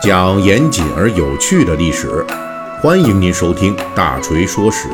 [0.00, 2.24] 讲严谨而有趣的历史，
[2.80, 4.88] 欢迎您收听《大锤说史》。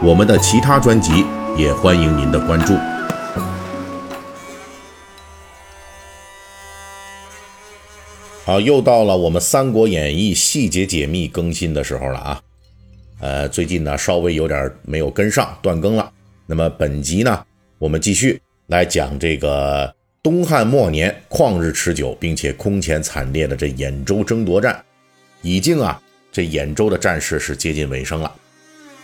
[0.00, 1.26] 我们的其他专辑
[1.56, 2.74] 也欢迎您的关注。
[8.44, 12.40] 好，又到了我们《三国演义》细节解密更新的时候了啊！
[13.20, 16.10] 呃，最近呢稍微有点没有跟上，断更了。
[16.46, 17.44] 那么本集呢，
[17.78, 19.94] 我们继续来讲这个。
[20.22, 24.78] 东汉末年，旷日持久并且空前惨烈的这兖州争夺战，
[25.40, 25.98] 已经啊，
[26.30, 28.30] 这兖州的战事是接近尾声了。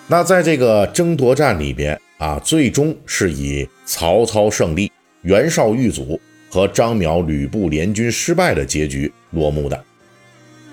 [0.09, 9.85] 那在这个争夺战里边啊，最终是以曹操胜利、袁绍遇阻和张邈、吕布联军失败的结局落幕的。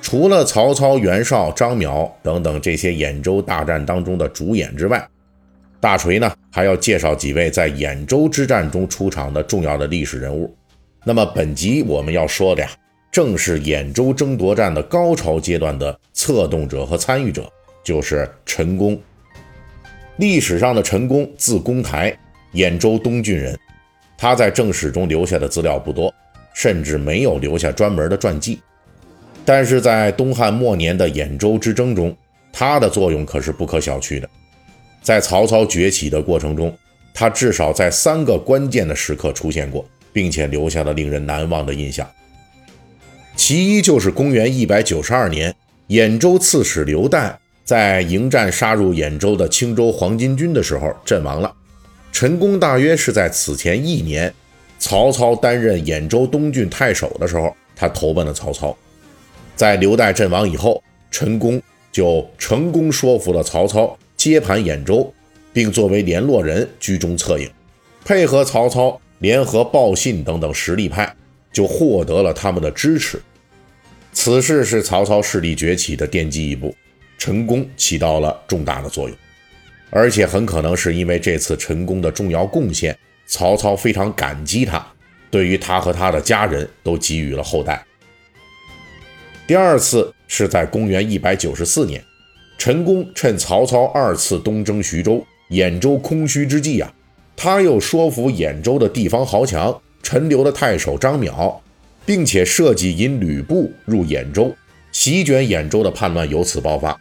[0.02, 5.08] 除了曹操、袁绍、张邈等等这些兖州大战当中的主演之外，
[5.84, 10.56] 大锤呢，还要介绍几位在兖州之战中出场的重要的历史人物。
[11.04, 12.70] 那么本集我们要说的呀，
[13.12, 17.52] 正是兖州争夺战的高潮阶段的策动者和参与者，
[17.84, 18.98] 就是陈宫。
[20.16, 22.18] 历史上的陈宫，字公台，
[22.54, 23.60] 兖州东郡人。
[24.18, 26.14] 他在正史中留下的资料不多，
[26.56, 28.62] 甚至没有留下专门的传记。
[29.44, 32.16] 但是在东汉末年的兖州之争中，
[32.54, 34.30] 他的作用可是不可小觑的。
[35.04, 36.76] 在曹操崛起的过程中，
[37.14, 42.10] 他至少在三个关键的时刻出现过，并且留下了令人难忘的印象。
[43.36, 45.54] 其一就是公元一百九十二年，
[45.90, 51.54] 兖州刺史刘岱在迎战杀入兖州的青州黄巾军的时候阵亡了。
[52.12, 54.34] 陈宫大约是在此前一年，
[54.80, 58.76] 曹操担任兖州东郡太守的时候，他投奔了曹操。
[59.56, 63.98] 在刘岱阵亡以后，陈宫就成功说服了曹操。
[64.24, 65.14] 接盘兖州，
[65.52, 67.52] 并作为联络人居中策应，
[68.06, 71.14] 配合曹操联合鲍信等等实力派，
[71.52, 73.22] 就获得了他们的支持。
[74.14, 76.74] 此事是曹操势力崛起的奠基一步，
[77.18, 79.18] 成功起到了重大的作用。
[79.90, 84.88] 而且很可能是因为这次成功的重要贡献，曹操非常感激他，
[85.30, 87.86] 对于他和他的家人都给予了厚待。
[89.46, 92.02] 第二次是在公元一百九十四年。
[92.58, 96.94] 陈宫趁曹操二次东征徐州，兖州空虚之际啊，
[97.36, 101.54] 他又说服兖州的地方豪强陈留的太守张邈，
[102.06, 104.56] 并且设计引吕布入兖州，
[104.94, 106.98] 席卷兖州的叛乱由此爆发。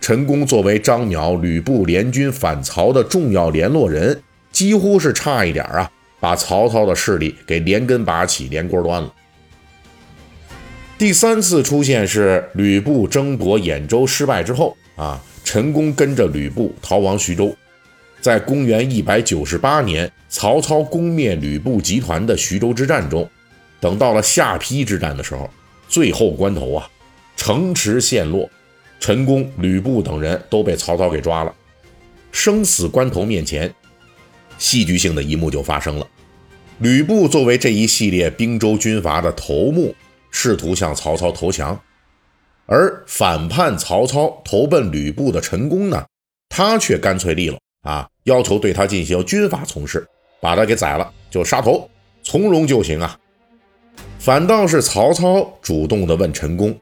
[0.00, 4.18] 陈宫作为张邈、吕布联军反曹的重要联络人，
[4.50, 5.90] 几乎是差一点啊，
[6.20, 9.12] 把曹操的势力给连根拔起、连锅端了。
[10.96, 14.74] 第三次出现是吕布争夺兖州失败之后。
[14.96, 17.54] 啊，陈宫跟着吕布逃亡徐州，
[18.20, 23.28] 在公元一百九十八年，曹操攻灭吕布集团的徐州之战中，
[23.80, 25.48] 等到了下邳之战的时候，
[25.88, 26.88] 最后关头啊，
[27.36, 28.48] 城池陷落，
[29.00, 31.54] 陈宫、吕布等人都被曹操给抓了。
[32.30, 33.72] 生死关头面前，
[34.58, 36.06] 戏剧性的一幕就发生了。
[36.78, 39.94] 吕布作为这一系列兵州军阀的头目，
[40.30, 41.78] 试图向曹操投降。
[42.66, 46.04] 而反叛曹操、投奔吕布的陈宫呢，
[46.48, 50.06] 他却干脆利落啊，要求对他进行军法从事，
[50.40, 51.88] 把他给宰了就杀头，
[52.22, 53.18] 从容就行啊。
[54.18, 56.74] 反倒是曹操主动的问陈宫，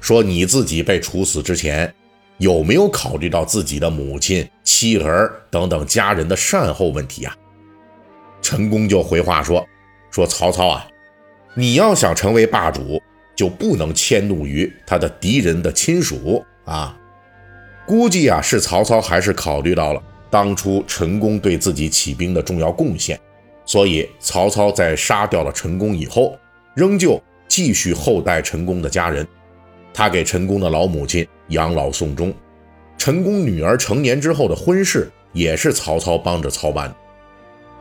[0.00, 1.92] 说你自己被处死之前，
[2.38, 7.36] 有没有考虑到自己的母亲、妻儿等等家人的善后问题啊？
[8.40, 9.66] 陈宫就回话说，
[10.10, 10.86] 说曹操啊，
[11.54, 13.02] 你要想成为霸主。
[13.40, 16.94] 就不能迁怒于他的敌人的亲属啊！
[17.86, 23.18] 估计啊，是曹操还是考虑到了当初陈宫对自己起兵的重要贡献，
[23.64, 26.36] 所以曹操在杀掉了陈宫以后，
[26.74, 27.18] 仍旧
[27.48, 29.26] 继续厚待陈宫的家人。
[29.94, 32.34] 他给陈宫的老母亲养老送终，
[32.98, 36.94] 陈宫女儿成年之后的婚事也是曹操帮着操办。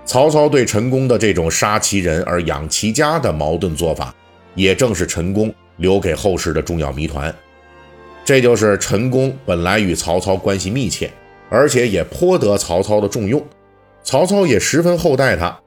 [0.06, 4.16] 曹操对陈宫的这种杀其人而养其家的矛盾做法。
[4.60, 7.34] 也正是陈宫留给后世的重要谜团。
[8.26, 11.10] 这就是陈宫本来与曹操关系密切，
[11.50, 13.42] 而且也颇得曹操的重用，
[14.04, 15.58] 曹操也十分厚待他。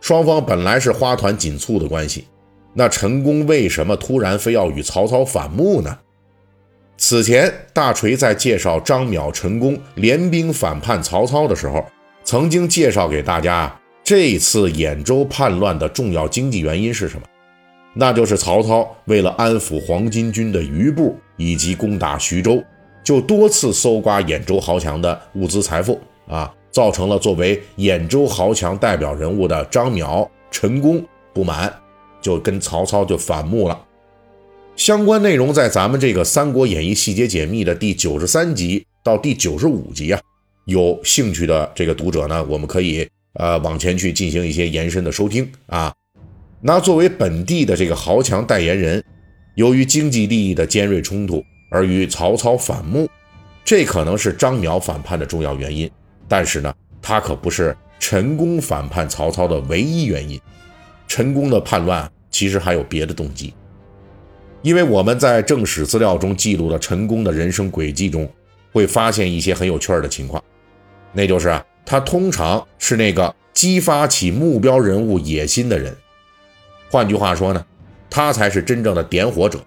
[0.00, 2.26] 双方本来是花团锦簇的关系，
[2.74, 5.96] 那陈宫为什么突然非要与曹操反目呢？
[6.98, 11.86] 此前大锤在介绍张邈、陈宫联兵反叛曹操的时候，
[12.24, 13.72] 曾经介绍给大家
[14.02, 17.22] 这次兖州叛乱的重要经济原因是什么？
[17.94, 22.62] 那就是曹操为了安抚黄巾军的余部以及攻打徐州，
[23.04, 31.04] 就多次搜刮兖州豪强的物资财富啊，造成了作为兖州豪强代表人物的张邈、陈宫
[31.34, 31.70] 不满，
[32.20, 33.78] 就跟曹操就反目了。
[34.74, 40.20] 相关内容在咱们这个《三国演义细节解密》的第九十三集到第九十五集啊，
[40.64, 45.92] 有兴趣的这个读者呢，我们可以呃往前去进行一些延伸的收听啊。
[46.64, 49.02] 那作为本地的这个豪强代言人，
[49.56, 51.42] 由于经济利益的尖锐冲突
[51.72, 53.08] 而与曹操反目，
[53.64, 55.90] 这可能是张邈反叛的重要原因。
[56.28, 56.72] 但是呢，
[57.02, 60.40] 他可不是陈宫反叛曹操的唯一原因。
[61.08, 63.52] 陈宫的叛乱其实还有别的动机。
[64.62, 68.30] 因为我们在正史资料中记录的陈宫的人生轨迹中，
[68.70, 70.40] 会发现一些很有趣的情况，
[71.12, 75.92] 那就是啊，他通常是那个激发起目标人物野心的人。
[76.92, 77.66] 换句话说呢，
[78.10, 79.58] 他才是真正的点火者。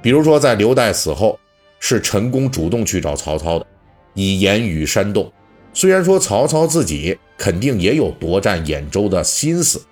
[0.00, 1.36] 比如说，在刘岱死后，
[1.80, 3.66] 是陈宫主动去找曹操的，
[4.14, 5.32] 以言语煽动。
[5.74, 9.82] 虽然说曹操自己肯定也有夺占兖州的心思，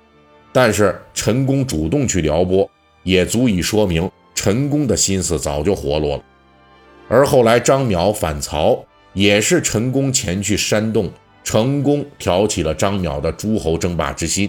[0.53, 2.71] 但是陈宫主动去撩拨。
[3.03, 6.23] 也足以说明陈宫的心思早就活络了，
[7.09, 8.85] 而后来张邈反曹，
[9.15, 11.11] 也是陈宫前去煽动，
[11.43, 14.49] 成功挑起了张邈的诸侯争霸之心。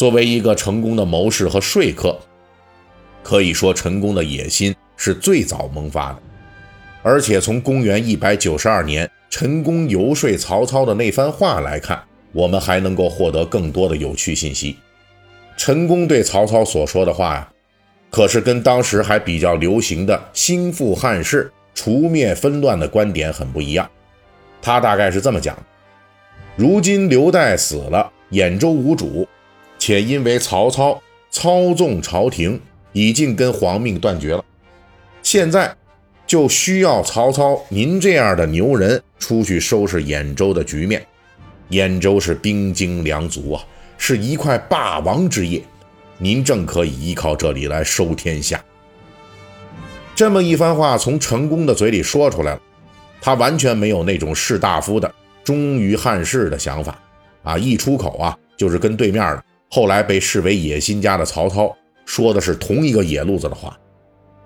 [0.00, 2.18] 作为一个成功的谋士和说客，
[3.22, 6.18] 可以说陈宫的野心是最早萌发的。
[7.02, 12.02] 而且从公元一百九十二年陈宫游说曹操的那番话来看，
[12.32, 14.78] 我们还能够获得更多的有趣信息。
[15.58, 17.52] 陈宫对曹操所说的话呀，
[18.08, 23.86] 可是跟当时还比较流行的兴复汉室、除灭纷乱的观点很不一样。
[24.62, 25.54] 他大概是这么讲：
[26.56, 29.28] 如今刘岱死了，兖州无主，
[29.80, 32.60] 且因为曹操操纵朝廷，
[32.92, 34.44] 已经跟皇命断绝了。
[35.22, 35.74] 现在
[36.26, 41.04] 就需要曹操您这样的牛人出去收拾兖州的局面。
[41.70, 43.64] 兖州是兵精粮足啊。
[44.02, 45.62] 是一块霸王之业，
[46.16, 48.62] 您正可以依靠这里来收天下。
[50.14, 52.60] 这么一番话从成功的嘴里说出来了，
[53.20, 56.98] 他完全没有那种士大夫的忠于汉室的想法
[57.42, 57.58] 啊！
[57.58, 61.74] 一出口啊，就是跟对面的后来被视为野心家的曹操
[62.04, 63.78] 说的是同一个野路子的话。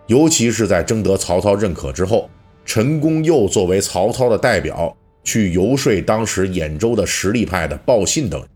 [0.06, 2.28] 尤其是在征得曹操认可之后，
[2.66, 4.94] 陈宫又作为曹操的代表
[5.24, 8.48] 去游说当时兖州的实力派的鲍信等人。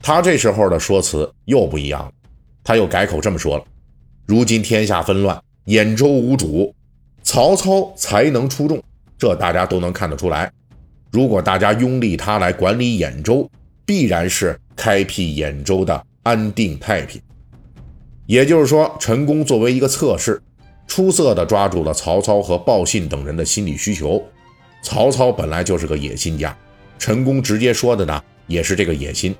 [0.00, 2.12] 他这时候的说辞又不一样了，
[2.64, 3.64] 他又改口这么说了
[4.24, 6.74] ：“如今天下纷乱，兖州无主，
[7.22, 8.82] 曹操才能出众，
[9.18, 10.50] 这大家都能看得出来。
[11.10, 13.50] 如果大家拥立他来管理兖州，
[13.88, 17.18] 必然是开辟兖州的安定太平。
[18.26, 20.38] 也就是说，陈宫作为一个侧室，
[20.86, 24.22] 出色的抓住了曹操和鲍信等人的心理需求。
[24.82, 26.54] 曹操本来就是个野心家，
[26.98, 29.34] 陈宫直接说的呢，也是这个野心。”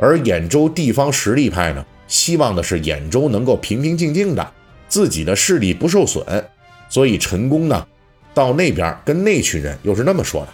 [0.00, 4.52] 而兖州地方实力派呢，希望的是兖州能够平平静静的，
[4.88, 6.24] 自己的势力不受损。
[6.88, 7.86] 所以陈宫呢，
[8.32, 10.48] 到那边跟那群人又是那么说的。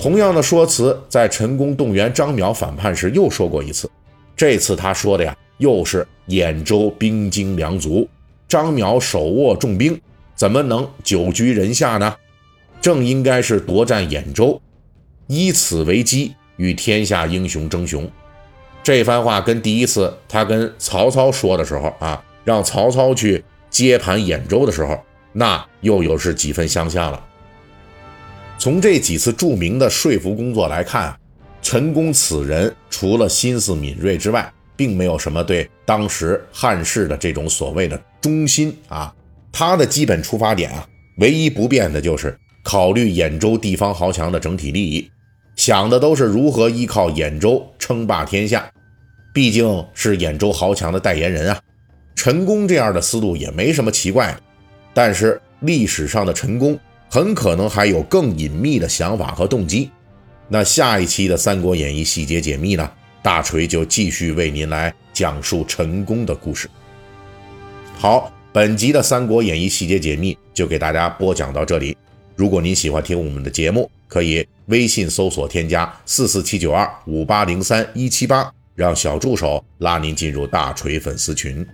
[0.00, 3.88] 同样的说辞，在陈宫动员张邈反叛时又说过一次。
[4.34, 8.08] 这次他说的呀，又是兖州兵精粮足，
[8.48, 10.00] 张邈手握重兵，
[10.34, 12.16] 怎么能久居人下呢？
[12.80, 14.58] 正应该是夺占兖州，
[15.26, 16.34] 以此为基。
[16.56, 18.06] 与天下英雄争雄，
[18.82, 24.98] 这番话跟第一次他跟曹操说的时候啊，让曹操去接盘兖州的时候，
[25.32, 27.24] 那又有是几分相像了。
[28.60, 31.18] 从这几次著名的说服工作来看啊，
[31.62, 39.14] 陈宫此人除了心思敏锐之外，并没有什么对当时汉室的这种所谓的忠心啊。
[39.50, 40.86] 他的基本出发点啊，
[41.20, 45.10] 唯一不变的就是考虑兖州地方豪强的整体利益。
[45.56, 48.70] 想的都是如何依靠兖州称霸天下，
[49.32, 51.58] 毕竟是兖州豪强的代言人啊。
[52.14, 54.40] 陈宫这样的思路也没什么奇怪的，
[54.92, 56.78] 但是历史上的陈宫
[57.10, 59.90] 很可能还有更隐秘的想法和动机。
[60.48, 62.88] 那下一期的《三国演义》细节解密呢？
[63.20, 66.70] 大锤就继续为您来讲述陈宫的故事。
[67.98, 71.96] 好，本集的《三国演义》细节解密就给大家播讲到这里。
[72.36, 81.66] 如果您喜欢听我们的节目，可以微信搜索添加四四七九二五八零三一七八，让小助手拉您进入大锤粉丝群。